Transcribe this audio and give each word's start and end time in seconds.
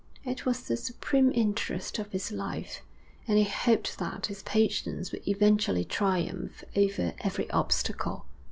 It 0.23 0.47
was 0.47 0.63
the 0.63 0.77
supreme 0.77 1.31
interest 1.31 1.99
of 1.99 2.11
his 2.11 2.31
life, 2.31 2.81
and 3.27 3.37
he 3.37 3.43
hoped 3.43 3.99
that 3.99 4.25
his 4.25 4.41
patience 4.41 5.11
would 5.11 5.27
eventually 5.27 5.85
triumph 5.85 6.63
over 6.75 7.13
every 7.19 7.47
obstacle. 7.51 8.25